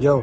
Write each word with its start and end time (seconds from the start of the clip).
Yo, 0.00 0.22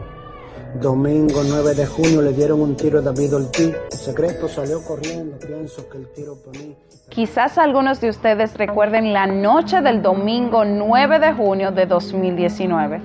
domingo 0.79 1.41
9 1.45 1.75
de 1.75 1.85
junio 1.85 2.21
le 2.21 2.31
dieron 2.31 2.61
un 2.61 2.77
tiro 2.77 2.99
a 2.99 3.01
David 3.01 3.35
Ortiz. 3.35 3.75
El 3.91 3.97
secreto 3.97 4.47
salió 4.47 4.81
corriendo, 4.81 5.37
pienso 5.37 5.89
que 5.89 5.97
el 5.97 6.07
tiro 6.13 6.35
para 6.45 6.59
mí. 6.59 6.73
Quizás 7.09 7.57
algunos 7.57 7.99
de 7.99 8.09
ustedes 8.09 8.57
recuerden 8.57 9.11
la 9.11 9.27
noche 9.27 9.81
del 9.81 10.01
domingo 10.01 10.63
9 10.63 11.19
de 11.19 11.33
junio 11.33 11.71
de 11.73 11.85
2019. 11.87 13.01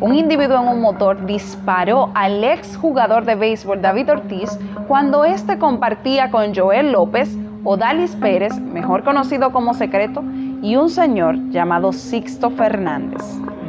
Un 0.00 0.14
individuo 0.14 0.60
en 0.60 0.68
un 0.68 0.82
motor 0.82 1.24
disparó 1.24 2.10
al 2.14 2.44
ex 2.44 2.76
jugador 2.76 3.24
de 3.24 3.36
béisbol 3.36 3.80
David 3.80 4.10
Ortiz 4.10 4.58
cuando 4.88 5.24
éste 5.24 5.58
compartía 5.58 6.30
con 6.30 6.54
Joel 6.54 6.92
López, 6.92 7.30
Odalis 7.64 8.14
Pérez, 8.16 8.58
mejor 8.60 9.04
conocido 9.04 9.52
como 9.52 9.72
Secreto, 9.72 10.22
y 10.62 10.76
un 10.76 10.90
señor 10.90 11.36
llamado 11.50 11.92
Sixto 11.92 12.50
Fernández. 12.50 13.22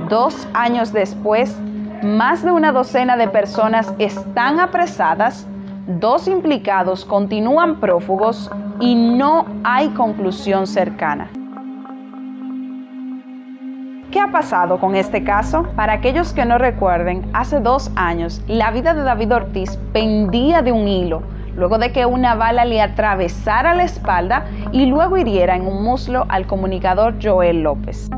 Dos 0.09 0.47
años 0.53 0.91
después, 0.91 1.55
más 2.03 2.43
de 2.43 2.51
una 2.51 2.71
docena 2.71 3.15
de 3.15 3.27
personas 3.27 3.93
están 3.99 4.59
apresadas, 4.59 5.47
dos 5.87 6.27
implicados 6.27 7.05
continúan 7.05 7.79
prófugos 7.79 8.49
y 8.79 8.95
no 8.95 9.45
hay 9.63 9.89
conclusión 9.89 10.65
cercana. 10.65 11.29
¿Qué 14.09 14.19
ha 14.19 14.31
pasado 14.31 14.79
con 14.79 14.95
este 14.95 15.23
caso? 15.23 15.63
Para 15.75 15.93
aquellos 15.93 16.33
que 16.33 16.43
no 16.43 16.57
recuerden, 16.57 17.29
hace 17.33 17.59
dos 17.59 17.91
años 17.95 18.41
la 18.47 18.71
vida 18.71 18.93
de 18.93 19.03
David 19.03 19.33
Ortiz 19.33 19.77
pendía 19.93 20.61
de 20.61 20.71
un 20.71 20.87
hilo 20.87 21.21
luego 21.55 21.77
de 21.77 21.91
que 21.91 22.05
una 22.05 22.33
bala 22.33 22.65
le 22.65 22.81
atravesara 22.81 23.75
la 23.75 23.83
espalda 23.83 24.45
y 24.71 24.85
luego 24.85 25.17
hiriera 25.17 25.55
en 25.55 25.67
un 25.67 25.83
muslo 25.83 26.25
al 26.29 26.47
comunicador 26.47 27.15
Joel 27.21 27.61
López 27.63 28.09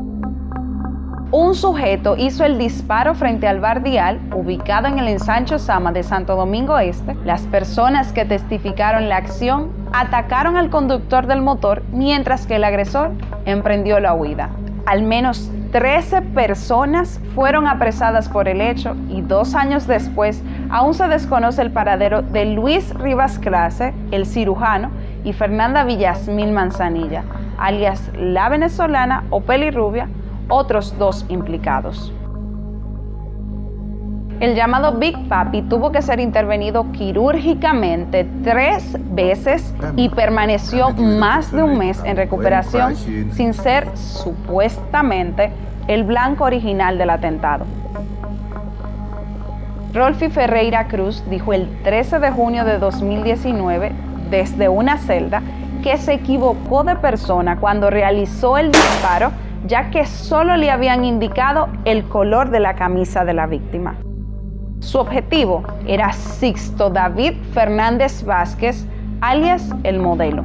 un 1.34 1.56
sujeto 1.56 2.14
hizo 2.16 2.44
el 2.44 2.58
disparo 2.58 3.12
frente 3.16 3.48
al 3.48 3.58
bar 3.58 3.82
Dial, 3.82 4.20
ubicado 4.32 4.86
en 4.86 5.00
el 5.00 5.08
ensancho 5.08 5.58
Sama 5.58 5.90
de 5.90 6.04
Santo 6.04 6.36
Domingo 6.36 6.78
Este. 6.78 7.16
Las 7.24 7.42
personas 7.48 8.12
que 8.12 8.24
testificaron 8.24 9.08
la 9.08 9.16
acción 9.16 9.72
atacaron 9.92 10.56
al 10.56 10.70
conductor 10.70 11.26
del 11.26 11.42
motor 11.42 11.82
mientras 11.90 12.46
que 12.46 12.54
el 12.54 12.62
agresor 12.62 13.10
emprendió 13.46 13.98
la 13.98 14.14
huida. 14.14 14.50
Al 14.86 15.02
menos 15.02 15.50
13 15.72 16.22
personas 16.22 17.20
fueron 17.34 17.66
apresadas 17.66 18.28
por 18.28 18.46
el 18.46 18.60
hecho 18.60 18.94
y 19.08 19.20
dos 19.20 19.56
años 19.56 19.88
después 19.88 20.40
aún 20.70 20.94
se 20.94 21.08
desconoce 21.08 21.62
el 21.62 21.72
paradero 21.72 22.22
de 22.22 22.44
Luis 22.44 22.94
Rivas 22.94 23.40
Clase, 23.40 23.92
el 24.12 24.24
cirujano, 24.24 24.92
y 25.24 25.32
Fernanda 25.32 25.82
Villasmil 25.82 26.52
Manzanilla, 26.52 27.24
alias 27.58 28.08
la 28.16 28.48
venezolana 28.48 29.24
o 29.30 29.40
pelirrubia, 29.40 30.08
otros 30.48 30.96
dos 30.98 31.24
implicados. 31.28 32.12
El 34.40 34.56
llamado 34.56 34.98
Big 34.98 35.16
Papi 35.28 35.62
tuvo 35.62 35.92
que 35.92 36.02
ser 36.02 36.18
intervenido 36.18 36.90
quirúrgicamente 36.92 38.28
tres 38.42 38.96
veces 39.14 39.74
y 39.96 40.08
permaneció 40.08 40.90
más 40.90 41.52
de 41.52 41.62
un 41.62 41.78
mes 41.78 42.02
en 42.04 42.16
recuperación 42.16 42.96
sin 42.96 43.54
ser 43.54 43.88
supuestamente 43.96 45.52
el 45.86 46.02
blanco 46.02 46.44
original 46.44 46.98
del 46.98 47.10
atentado. 47.10 47.64
Rolfi 49.94 50.28
Ferreira 50.28 50.88
Cruz 50.88 51.22
dijo 51.30 51.52
el 51.52 51.68
13 51.84 52.18
de 52.18 52.30
junio 52.32 52.64
de 52.64 52.78
2019 52.78 53.92
desde 54.30 54.68
una 54.68 54.98
celda 54.98 55.42
que 55.84 55.96
se 55.96 56.14
equivocó 56.14 56.82
de 56.82 56.96
persona 56.96 57.60
cuando 57.60 57.88
realizó 57.88 58.58
el 58.58 58.72
disparo 58.72 59.30
ya 59.64 59.90
que 59.90 60.06
solo 60.06 60.56
le 60.56 60.70
habían 60.70 61.04
indicado 61.04 61.68
el 61.84 62.04
color 62.08 62.50
de 62.50 62.60
la 62.60 62.74
camisa 62.74 63.24
de 63.24 63.34
la 63.34 63.46
víctima. 63.46 63.96
Su 64.80 64.98
objetivo 64.98 65.62
era 65.86 66.12
Sixto 66.12 66.90
David 66.90 67.32
Fernández 67.52 68.22
Vázquez, 68.24 68.86
alias 69.22 69.70
el 69.82 69.98
modelo. 69.98 70.44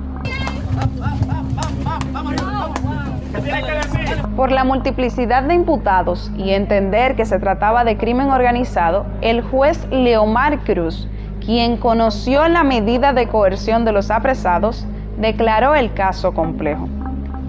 Por 4.37 4.51
la 4.51 4.63
multiplicidad 4.63 5.43
de 5.43 5.53
imputados 5.53 6.31
y 6.37 6.51
entender 6.51 7.17
que 7.17 7.25
se 7.25 7.39
trataba 7.39 7.83
de 7.83 7.97
crimen 7.97 8.29
organizado, 8.29 9.05
el 9.19 9.41
juez 9.41 9.85
Leomar 9.91 10.59
Cruz, 10.59 11.09
quien 11.45 11.75
conoció 11.75 12.47
la 12.47 12.63
medida 12.63 13.11
de 13.11 13.27
coerción 13.27 13.83
de 13.83 13.91
los 13.91 14.09
apresados, 14.11 14.87
declaró 15.17 15.75
el 15.75 15.93
caso 15.93 16.33
complejo. 16.33 16.87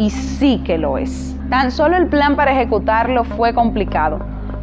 Y 0.00 0.09
sí 0.09 0.62
que 0.65 0.78
lo 0.78 0.97
es. 0.97 1.37
Tan 1.50 1.71
solo 1.71 1.94
el 1.94 2.06
plan 2.06 2.34
para 2.34 2.53
ejecutarlo 2.53 3.22
fue 3.22 3.53
complicado. 3.53 4.19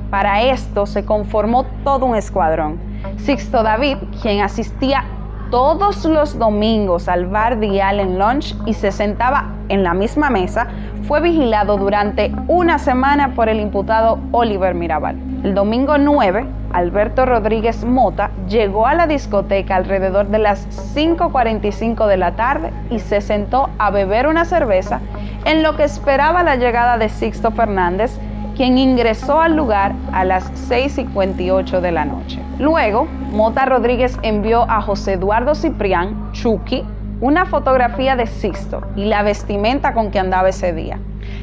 Para 0.09 0.41
esto 0.41 0.87
se 0.87 1.05
conformó 1.05 1.63
todo 1.83 2.07
un 2.07 2.15
escuadrón. 2.15 2.79
Sixto 3.17 3.61
David, 3.61 3.97
quien 4.19 4.41
asistía 4.41 5.05
todos 5.51 6.05
los 6.05 6.39
domingos 6.39 7.07
al 7.07 7.27
bar 7.27 7.59
de 7.59 7.79
Allen 7.83 8.17
Lunch 8.17 8.55
y 8.65 8.73
se 8.73 8.91
sentaba 8.91 9.51
en 9.69 9.83
la 9.83 9.93
misma 9.93 10.31
mesa, 10.31 10.69
fue 11.03 11.21
vigilado 11.21 11.77
durante 11.77 12.33
una 12.47 12.79
semana 12.79 13.35
por 13.35 13.47
el 13.47 13.59
imputado 13.59 14.17
Oliver 14.31 14.73
Mirabal. 14.73 15.17
El 15.43 15.53
domingo 15.53 15.99
9, 15.99 16.47
Alberto 16.73 17.25
Rodríguez 17.25 17.85
Mota 17.85 18.31
llegó 18.49 18.87
a 18.87 18.95
la 18.95 19.05
discoteca 19.05 19.75
alrededor 19.75 20.27
de 20.29 20.39
las 20.39 20.67
5.45 20.95 22.07
de 22.07 22.17
la 22.17 22.35
tarde 22.35 22.73
y 22.89 22.99
se 22.99 23.21
sentó 23.21 23.69
a 23.77 23.91
beber 23.91 24.27
una 24.27 24.45
cerveza 24.45 24.99
en 25.45 25.63
lo 25.63 25.75
que 25.75 25.83
esperaba 25.83 26.43
la 26.43 26.55
llegada 26.55 26.97
de 26.97 27.09
Sixto 27.09 27.51
Fernández, 27.51 28.19
quien 28.55 28.77
ingresó 28.77 29.39
al 29.39 29.55
lugar 29.55 29.93
a 30.11 30.25
las 30.25 30.51
6.58 30.69 31.79
de 31.79 31.91
la 31.91 32.05
noche. 32.05 32.41
Luego, 32.57 33.05
Mota 33.31 33.65
Rodríguez 33.65 34.17
envió 34.23 34.63
a 34.69 34.81
José 34.81 35.13
Eduardo 35.13 35.53
Ciprián, 35.53 36.31
Chucky, 36.31 36.83
una 37.21 37.45
fotografía 37.45 38.15
de 38.15 38.25
Sixto 38.25 38.81
y 38.95 39.05
la 39.05 39.23
vestimenta 39.23 39.93
con 39.93 40.11
que 40.11 40.19
andaba 40.19 40.49
ese 40.49 40.73
día. 40.73 40.99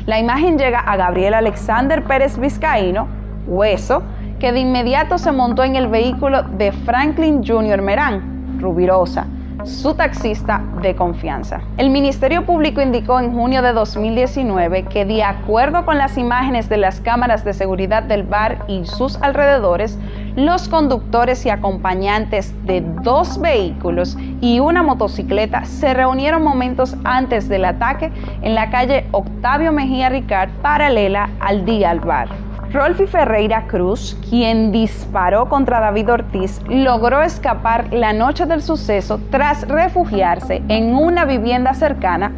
La 0.06 0.18
imagen 0.18 0.58
llega 0.58 0.80
a 0.80 0.96
Gabriel 0.96 1.34
Alexander 1.34 2.02
Pérez 2.02 2.38
Vizcaíno, 2.38 3.06
Hueso, 3.46 4.02
que 4.38 4.52
de 4.52 4.60
inmediato 4.60 5.18
se 5.18 5.32
montó 5.32 5.62
en 5.64 5.76
el 5.76 5.88
vehículo 5.88 6.42
de 6.42 6.72
Franklin 6.72 7.44
Jr. 7.46 7.80
Merán, 7.80 8.58
Rubirosa, 8.60 9.26
su 9.64 9.94
taxista 9.94 10.62
de 10.82 10.94
confianza. 10.94 11.60
El 11.76 11.90
Ministerio 11.90 12.44
Público 12.44 12.80
indicó 12.80 13.18
en 13.20 13.32
junio 13.32 13.62
de 13.62 13.72
2019 13.72 14.84
que 14.84 15.04
de 15.04 15.22
acuerdo 15.22 15.84
con 15.84 15.98
las 15.98 16.18
imágenes 16.18 16.68
de 16.68 16.76
las 16.76 17.00
cámaras 17.00 17.44
de 17.44 17.52
seguridad 17.52 18.02
del 18.02 18.24
bar 18.24 18.64
y 18.68 18.84
sus 18.84 19.20
alrededores, 19.22 19.98
los 20.36 20.68
conductores 20.68 21.46
y 21.46 21.50
acompañantes 21.50 22.54
de 22.64 22.82
dos 23.02 23.40
vehículos 23.40 24.16
y 24.40 24.60
una 24.60 24.82
motocicleta 24.82 25.64
se 25.64 25.94
reunieron 25.94 26.42
momentos 26.42 26.96
antes 27.04 27.48
del 27.48 27.64
ataque 27.64 28.12
en 28.42 28.54
la 28.54 28.70
calle 28.70 29.06
Octavio 29.12 29.72
Mejía 29.72 30.08
Ricard, 30.08 30.50
paralela 30.62 31.30
al 31.40 31.64
día 31.64 31.90
al 31.90 32.00
bar. 32.00 32.53
Rolfi 32.74 33.06
Ferreira 33.06 33.68
Cruz, 33.68 34.18
quien 34.28 34.72
disparó 34.72 35.48
contra 35.48 35.78
David 35.78 36.10
Ortiz, 36.10 36.60
logró 36.68 37.22
escapar 37.22 37.92
la 37.92 38.12
noche 38.12 38.46
del 38.46 38.62
suceso 38.62 39.20
tras 39.30 39.68
refugiarse 39.68 40.60
en 40.66 40.92
una 40.92 41.24
vivienda 41.24 41.72
cercana 41.74 42.32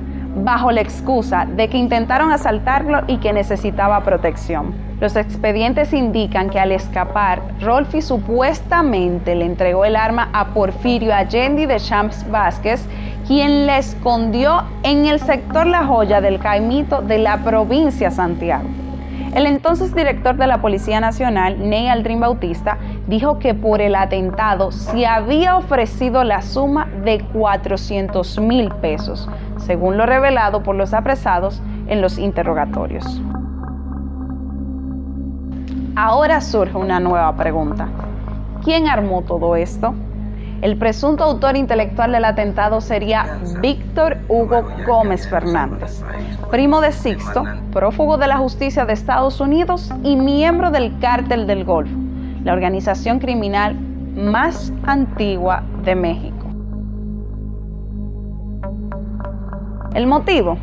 bajo 0.45 0.73
la 0.73 0.83
excusa 0.83 1.47
de 1.47 1.71
que 1.71 1.79
intentaron 1.79 2.33
asaltarlo 2.33 3.01
y 3.07 3.17
que 3.17 3.33
necesitaba 3.33 4.05
protección. 4.05 4.75
Los 5.01 5.17
expedientes 5.17 5.95
indican 5.95 6.51
que 6.51 6.61
al 6.61 6.73
escapar, 6.73 7.41
Rolfi 7.63 8.03
supuestamente 8.03 9.35
le 9.35 9.47
entregó 9.47 9.87
el 9.87 9.97
arma 9.97 10.29
a 10.35 10.49
Porfirio 10.49 11.15
Allende 11.15 11.67
de 11.67 11.79
Champs 11.79 12.31
Vázquez, 12.31 12.87
quien 13.27 13.67
le 13.67 13.79
escondió 13.79 14.65
en 14.83 15.07
el 15.07 15.19
sector 15.19 15.67
La 15.67 15.87
Joya 15.87 16.21
del 16.21 16.39
Caimito 16.41 17.01
de 17.01 17.21
la 17.21 17.39
provincia 17.39 18.11
Santiago. 18.11 18.69
El 19.35 19.47
entonces 19.47 19.95
director 19.95 20.37
de 20.37 20.47
la 20.47 20.63
Policía 20.63 21.01
Nacional, 21.01 21.69
Ney 21.69 21.89
Aldrin 21.89 22.21
Bautista, 22.21 22.79
dijo 23.07 23.39
que 23.39 23.55
por 23.55 23.81
el 23.81 23.95
atentado 23.95 24.73
se 24.73 25.07
había 25.07 25.57
ofrecido 25.57 26.25
la 26.25 26.43
suma 26.43 26.87
de 27.05 27.21
400 27.33 28.41
mil 28.41 28.71
pesos, 28.77 29.29
según 29.59 29.97
lo 29.97 30.07
revelado 30.07 30.63
por 30.63 30.75
los 30.75 30.95
apresados 30.95 31.63
en 31.89 32.01
los 32.01 32.19
interrogatorios. 32.19 33.23
Ahora 35.95 36.41
surge 36.41 36.77
una 36.77 37.01
nueva 37.01 37.35
pregunta. 37.37 37.89
¿Quién 38.65 38.89
armó 38.89 39.23
todo 39.23 39.57
esto? 39.57 39.95
El 40.63 40.79
presunto 40.79 41.23
autor 41.23 41.55
intelectual 41.57 42.13
del 42.13 42.25
atentado 42.25 42.81
sería 42.81 43.39
Víctor 43.61 44.17
Hugo 44.29 44.65
Gómez 44.87 45.29
Fernández, 45.29 46.03
primo 46.51 46.81
de 46.81 46.93
Sixto, 46.93 47.45
prófugo 47.73 48.17
de 48.17 48.27
la 48.27 48.39
justicia 48.39 48.87
de 48.87 48.95
Estados 48.95 49.39
Unidos 49.41 49.93
y 50.03 50.17
miembro 50.17 50.71
del 50.71 50.99
Cártel 50.99 51.47
del 51.47 51.65
Golfo, 51.65 51.95
la 52.43 52.55
organización 52.55 53.19
criminal 53.19 53.77
más 54.15 54.73
antigua 54.85 55.63
de 55.85 55.95
México. 55.95 56.47
El 59.95 60.07
motivo, 60.07 60.57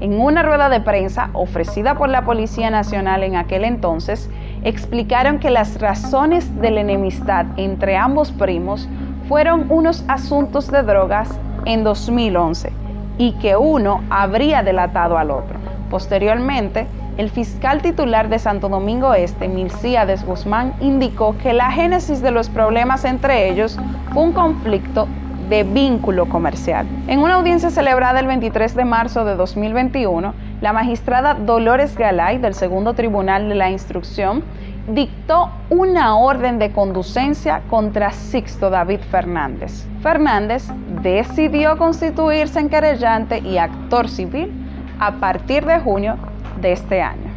en 0.00 0.20
una 0.20 0.42
rueda 0.42 0.68
de 0.68 0.80
prensa 0.80 1.30
ofrecida 1.32 1.96
por 1.96 2.10
la 2.10 2.26
Policía 2.26 2.68
Nacional 2.68 3.22
en 3.22 3.36
aquel 3.36 3.64
entonces, 3.64 4.28
explicaron 4.64 5.38
que 5.38 5.50
las 5.50 5.80
razones 5.80 6.60
de 6.60 6.70
la 6.70 6.82
enemistad 6.82 7.46
entre 7.56 7.96
ambos 7.96 8.32
primos 8.32 8.88
fueron 9.28 9.66
unos 9.70 10.04
asuntos 10.08 10.70
de 10.70 10.82
drogas 10.82 11.28
en 11.64 11.84
2011 11.84 12.72
y 13.18 13.32
que 13.32 13.56
uno 13.56 14.02
habría 14.10 14.62
delatado 14.62 15.18
al 15.18 15.30
otro. 15.30 15.58
Posteriormente, 15.90 16.86
el 17.16 17.30
fiscal 17.30 17.80
titular 17.80 18.28
de 18.28 18.38
Santo 18.38 18.68
Domingo 18.68 19.14
Este, 19.14 19.46
Milcíades 19.46 20.24
Guzmán, 20.24 20.74
indicó 20.80 21.36
que 21.38 21.52
la 21.52 21.70
génesis 21.70 22.20
de 22.20 22.32
los 22.32 22.48
problemas 22.48 23.04
entre 23.04 23.48
ellos 23.48 23.78
fue 24.12 24.24
un 24.24 24.32
conflicto 24.32 25.06
de 25.48 25.62
vínculo 25.62 26.26
comercial. 26.28 26.86
En 27.06 27.20
una 27.20 27.34
audiencia 27.34 27.70
celebrada 27.70 28.18
el 28.18 28.26
23 28.26 28.74
de 28.74 28.84
marzo 28.84 29.24
de 29.24 29.36
2021, 29.36 30.34
la 30.60 30.72
magistrada 30.72 31.34
Dolores 31.34 31.96
Galay 31.96 32.38
del 32.38 32.54
Segundo 32.54 32.94
Tribunal 32.94 33.48
de 33.48 33.54
la 33.54 33.70
Instrucción 33.70 34.42
dictó 34.88 35.50
una 35.70 36.16
orden 36.16 36.58
de 36.58 36.72
conducencia 36.72 37.62
contra 37.70 38.10
Sixto 38.12 38.70
David 38.70 39.00
Fernández. 39.10 39.86
Fernández 40.02 40.64
decidió 41.02 41.76
constituirse 41.78 42.60
en 42.60 42.68
querellante 42.68 43.38
y 43.38 43.58
actor 43.58 44.08
civil 44.08 44.52
a 45.00 45.12
partir 45.12 45.64
de 45.64 45.80
junio 45.80 46.16
de 46.60 46.72
este 46.72 47.02
año. 47.02 47.34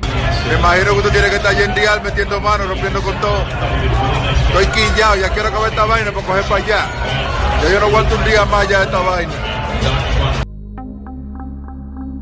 Me 0.50 0.58
imagino 0.60 0.92
que 0.92 0.98
usted 0.98 1.12
tiene 1.12 1.30
que 1.30 1.36
estar 1.38 1.52
allí 1.52 1.64
en 1.64 1.74
dial 1.74 2.02
metiendo 2.04 2.40
manos, 2.42 2.68
rompiendo 2.68 3.02
con 3.02 3.16
todo. 3.20 3.44
Estoy 4.48 4.66
quillado, 4.68 5.16
ya 5.16 5.30
quiero 5.30 5.50
acabar 5.50 5.70
esta 5.70 5.86
vaina 5.86 6.12
para 6.12 6.26
coger 6.26 6.44
para 6.44 6.64
allá. 6.64 6.86
Ya 7.64 7.70
yo 7.72 7.80
no 7.80 7.86
aguanto 7.88 8.16
un 8.16 8.24
día 8.24 8.46
más 8.46 8.68
ya 8.68 8.84
esta 8.84 9.00
vaina. 9.00 9.32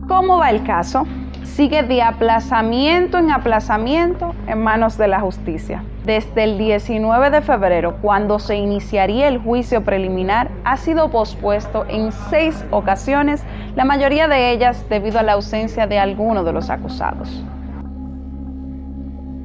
¿Cómo 0.07 0.37
va 0.37 0.49
el 0.49 0.63
caso? 0.63 1.05
Sigue 1.45 1.83
de 1.83 2.01
aplazamiento 2.01 3.17
en 3.17 3.31
aplazamiento 3.31 4.35
en 4.45 4.61
manos 4.61 4.97
de 4.97 5.07
la 5.07 5.21
justicia. 5.21 5.83
Desde 6.03 6.43
el 6.43 6.57
19 6.57 7.29
de 7.29 7.41
febrero, 7.41 7.95
cuando 8.01 8.39
se 8.39 8.57
iniciaría 8.57 9.29
el 9.29 9.37
juicio 9.37 9.83
preliminar, 9.83 10.49
ha 10.65 10.75
sido 10.75 11.09
pospuesto 11.11 11.85
en 11.87 12.11
seis 12.11 12.65
ocasiones, 12.71 13.41
la 13.75 13.85
mayoría 13.85 14.27
de 14.27 14.51
ellas 14.51 14.85
debido 14.89 15.19
a 15.19 15.23
la 15.23 15.33
ausencia 15.33 15.87
de 15.87 15.97
alguno 15.97 16.43
de 16.43 16.51
los 16.51 16.69
acusados. 16.69 17.45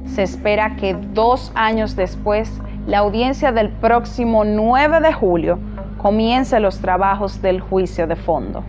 Se 0.05 0.23
espera 0.23 0.75
que 0.75 0.95
dos 1.13 1.53
años 1.55 1.95
después, 1.95 2.61
la 2.87 2.97
audiencia 2.97 3.53
del 3.53 3.69
próximo 3.69 4.43
9 4.43 4.99
de 4.99 5.13
julio 5.13 5.59
comience 5.97 6.59
los 6.59 6.79
trabajos 6.79 7.41
del 7.41 7.61
juicio 7.61 8.05
de 8.07 8.17
fondo. 8.17 8.65